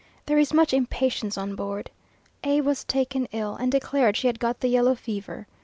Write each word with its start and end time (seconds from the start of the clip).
There 0.25 0.39
is 0.39 0.51
much 0.51 0.73
impatience 0.73 1.37
on 1.37 1.53
board. 1.53 1.91
A 2.43 2.59
was 2.61 2.83
taken 2.83 3.27
ill, 3.31 3.55
and 3.55 3.71
declared 3.71 4.17
she 4.17 4.25
had 4.25 4.39
got 4.39 4.61
the 4.61 4.67
yellow 4.67 4.95
fever. 4.95 5.45